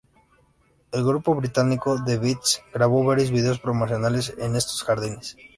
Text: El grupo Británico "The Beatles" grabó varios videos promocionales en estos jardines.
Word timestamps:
El 0.93 1.03
grupo 1.05 1.35
Británico 1.35 1.99
"The 2.03 2.17
Beatles" 2.17 2.63
grabó 2.73 3.03
varios 3.03 3.29
videos 3.29 3.59
promocionales 3.59 4.33
en 4.39 4.55
estos 4.55 4.81
jardines. 4.83 5.37